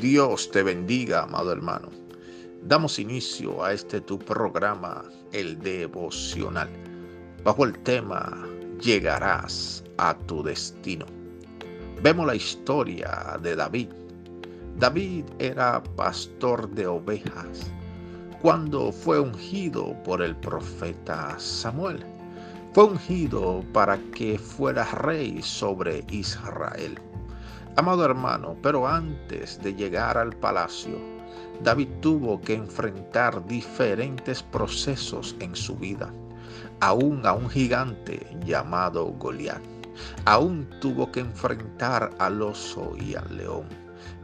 Dios 0.00 0.50
te 0.50 0.62
bendiga, 0.62 1.22
amado 1.22 1.52
hermano. 1.52 1.88
Damos 2.62 2.98
inicio 2.98 3.62
a 3.62 3.72
este 3.72 4.00
tu 4.00 4.18
programa, 4.18 5.04
el 5.32 5.58
devocional, 5.60 6.68
bajo 7.44 7.64
el 7.64 7.78
tema 7.84 8.44
Llegarás 8.80 9.84
a 9.98 10.14
tu 10.26 10.42
destino. 10.42 11.06
Vemos 12.02 12.26
la 12.26 12.34
historia 12.34 13.38
de 13.40 13.54
David. 13.54 13.88
David 14.78 15.24
era 15.38 15.80
pastor 15.96 16.68
de 16.70 16.88
ovejas 16.88 17.70
cuando 18.42 18.90
fue 18.90 19.20
ungido 19.20 19.96
por 20.02 20.20
el 20.22 20.34
profeta 20.36 21.38
Samuel. 21.38 22.04
Fue 22.72 22.84
ungido 22.84 23.64
para 23.72 23.96
que 24.12 24.38
fuera 24.38 24.84
rey 24.86 25.40
sobre 25.40 26.04
Israel. 26.10 26.98
Amado 27.76 28.04
hermano, 28.04 28.56
pero 28.62 28.86
antes 28.86 29.60
de 29.60 29.74
llegar 29.74 30.16
al 30.16 30.32
palacio, 30.36 30.96
David 31.64 31.88
tuvo 32.00 32.40
que 32.40 32.54
enfrentar 32.54 33.44
diferentes 33.46 34.44
procesos 34.44 35.34
en 35.40 35.56
su 35.56 35.74
vida, 35.74 36.12
aún 36.78 37.26
a 37.26 37.32
un 37.32 37.50
gigante 37.50 38.24
llamado 38.44 39.06
Goliat. 39.18 39.60
Aún 40.24 40.68
tuvo 40.80 41.10
que 41.10 41.20
enfrentar 41.20 42.10
al 42.18 42.42
oso 42.42 42.92
y 42.96 43.16
al 43.16 43.36
león, 43.36 43.66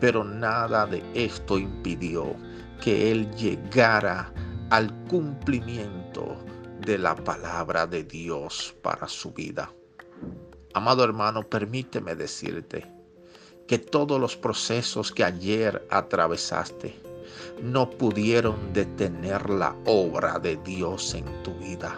pero 0.00 0.24
nada 0.24 0.84
de 0.86 1.04
esto 1.14 1.56
impidió 1.56 2.34
que 2.80 3.12
él 3.12 3.30
llegara 3.36 4.32
al 4.70 4.92
cumplimiento 5.04 6.36
de 6.80 6.98
la 6.98 7.14
palabra 7.14 7.86
de 7.86 8.02
Dios 8.02 8.74
para 8.82 9.06
su 9.06 9.32
vida. 9.32 9.70
Amado 10.74 11.04
hermano, 11.04 11.42
permíteme 11.42 12.16
decirte, 12.16 12.95
que 13.66 13.78
todos 13.78 14.20
los 14.20 14.36
procesos 14.36 15.12
que 15.12 15.24
ayer 15.24 15.86
atravesaste 15.90 16.94
no 17.62 17.90
pudieron 17.90 18.72
detener 18.72 19.50
la 19.50 19.74
obra 19.86 20.38
de 20.38 20.56
Dios 20.58 21.14
en 21.14 21.24
tu 21.42 21.54
vida. 21.54 21.94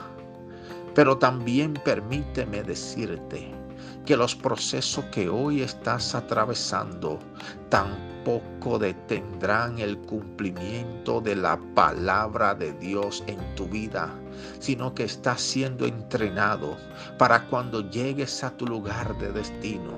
Pero 0.95 1.19
también 1.19 1.75
permíteme 1.85 2.63
decirte 2.63 3.58
que 4.05 4.17
los 4.17 4.35
procesos 4.35 5.05
que 5.07 5.29
hoy 5.29 5.63
estás 5.63 6.15
atravesando 6.15 7.19
tampoco 7.69 8.79
detendrán 8.79 9.79
el 9.79 9.99
cumplimiento 9.99 11.21
de 11.21 11.37
la 11.37 11.59
palabra 11.75 12.55
de 12.55 12.73
Dios 12.75 13.23
en 13.27 13.39
tu 13.55 13.67
vida, 13.69 14.15
sino 14.61 14.95
que 14.95 15.05
estás 15.05 15.41
siendo 15.41 15.87
entrenado 15.87 16.77
para 17.19 17.47
cuando 17.47 17.89
llegues 17.91 18.43
a 18.45 18.57
tu 18.57 18.67
lugar 18.67 19.17
de 19.19 19.33
destino, 19.33 19.93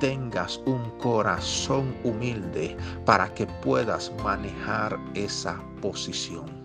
tengas 0.00 0.58
un 0.66 0.90
corazón 0.98 1.94
humilde 2.04 2.76
para 3.04 3.32
que 3.34 3.46
puedas 3.62 4.12
manejar 4.22 4.98
esa 5.14 5.60
posición. 5.80 6.61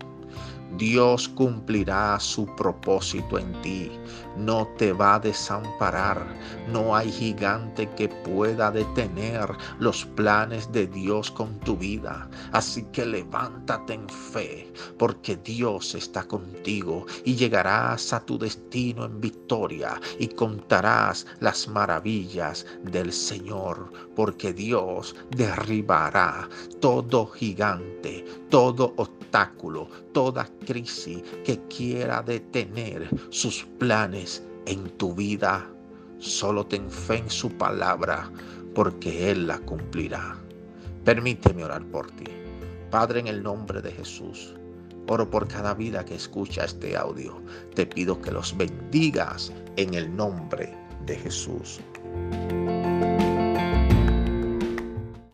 Dios 0.76 1.28
cumplirá 1.28 2.20
su 2.20 2.46
propósito 2.54 3.38
en 3.38 3.52
ti, 3.62 3.90
no 4.36 4.68
te 4.76 4.92
va 4.92 5.14
a 5.14 5.18
desamparar, 5.18 6.24
no 6.70 6.94
hay 6.94 7.10
gigante 7.10 7.88
que 7.96 8.08
pueda 8.08 8.70
detener 8.70 9.50
los 9.78 10.04
planes 10.04 10.70
de 10.70 10.86
Dios 10.86 11.30
con 11.30 11.58
tu 11.60 11.76
vida. 11.76 12.28
Así 12.52 12.84
que 12.92 13.06
levántate 13.06 13.94
en 13.94 14.08
fe, 14.08 14.72
porque 14.98 15.36
Dios 15.36 15.94
está 15.94 16.22
contigo 16.24 17.06
y 17.24 17.34
llegarás 17.34 18.12
a 18.12 18.20
tu 18.20 18.38
destino 18.38 19.06
en 19.06 19.20
victoria 19.20 20.00
y 20.18 20.28
contarás 20.28 21.26
las 21.40 21.66
maravillas 21.66 22.66
del 22.84 23.12
Señor, 23.12 23.90
porque 24.14 24.52
Dios 24.52 25.16
derribará 25.30 26.48
todo 26.80 27.26
gigante, 27.26 28.17
todo 28.50 28.94
obstáculo, 28.96 29.88
toda 30.12 30.48
crisis 30.66 31.22
que 31.44 31.58
quiera 31.68 32.22
detener 32.22 33.08
sus 33.30 33.64
planes 33.78 34.42
en 34.66 34.88
tu 34.96 35.14
vida. 35.14 35.68
Solo 36.18 36.66
ten 36.66 36.90
fe 36.90 37.18
en 37.18 37.30
su 37.30 37.50
palabra, 37.50 38.30
porque 38.74 39.30
Él 39.30 39.46
la 39.46 39.58
cumplirá. 39.60 40.36
Permíteme 41.04 41.64
orar 41.64 41.84
por 41.86 42.10
ti. 42.12 42.24
Padre, 42.90 43.20
en 43.20 43.26
el 43.28 43.42
nombre 43.42 43.82
de 43.82 43.92
Jesús, 43.92 44.54
oro 45.06 45.28
por 45.30 45.46
cada 45.46 45.74
vida 45.74 46.04
que 46.04 46.14
escucha 46.14 46.64
este 46.64 46.96
audio. 46.96 47.40
Te 47.74 47.86
pido 47.86 48.20
que 48.20 48.30
los 48.30 48.56
bendigas 48.56 49.52
en 49.76 49.94
el 49.94 50.14
nombre 50.14 50.74
de 51.06 51.16
Jesús. 51.16 51.80